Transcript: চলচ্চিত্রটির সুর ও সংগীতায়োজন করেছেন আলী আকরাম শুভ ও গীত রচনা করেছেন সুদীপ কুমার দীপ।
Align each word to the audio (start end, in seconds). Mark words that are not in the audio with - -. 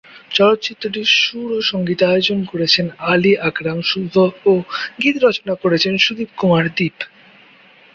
চলচ্চিত্রটির 0.31 1.09
সুর 1.17 1.49
ও 1.51 1.69
সংগীতায়োজন 1.71 2.39
করেছেন 2.45 2.85
আলী 3.11 3.33
আকরাম 3.49 3.79
শুভ 3.81 4.13
ও 4.45 4.53
গীত 5.01 5.15
রচনা 5.23 5.53
করেছেন 5.55 5.93
সুদীপ 5.97 6.29
কুমার 6.37 6.65
দীপ। 6.77 6.97